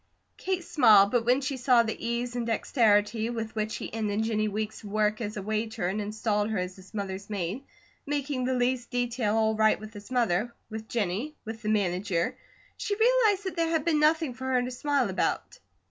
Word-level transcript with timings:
Kate 0.35 0.63
smiled, 0.63 1.11
but 1.11 1.25
when 1.25 1.41
she 1.41 1.55
saw 1.57 1.83
the 1.83 1.95
ease 2.03 2.35
and 2.35 2.47
dexterity 2.47 3.29
with 3.29 3.53
which 3.53 3.75
he 3.75 3.93
ended 3.93 4.23
Jennie 4.23 4.47
Weeks' 4.47 4.83
work 4.83 5.21
as 5.21 5.37
a 5.37 5.43
waiter 5.43 5.87
and 5.87 6.01
installed 6.01 6.49
her 6.49 6.57
as 6.57 6.75
his 6.75 6.91
mother's 6.91 7.29
maid, 7.29 7.63
making 8.03 8.45
the 8.45 8.55
least 8.55 8.89
detail 8.89 9.35
all 9.35 9.53
right 9.55 9.79
with 9.79 9.93
his 9.93 10.09
mother, 10.09 10.55
with 10.71 10.89
Jennie, 10.89 11.35
with 11.45 11.61
the 11.61 11.69
manager, 11.69 12.35
she 12.77 12.95
realized 12.95 13.43
that 13.43 13.55
there 13.55 13.69
had 13.69 13.85
been 13.85 13.99
nothing 13.99 14.33
for 14.33 14.45
her 14.45 14.63
to 14.63 14.71
smile 14.71 15.07
about. 15.07 15.59